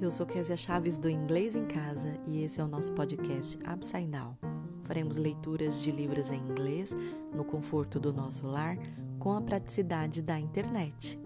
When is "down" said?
4.06-4.36